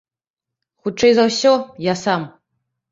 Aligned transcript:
Хутчэй 0.83 1.13
за 1.21 1.29
ўсё 1.31 1.53
я 1.93 1.99
сам. 2.07 2.21